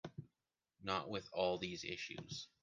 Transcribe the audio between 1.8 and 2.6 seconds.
issues.